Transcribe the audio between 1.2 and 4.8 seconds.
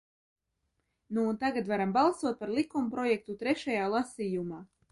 un tagad varam balsot par likumprojektu trešajā lasījumā!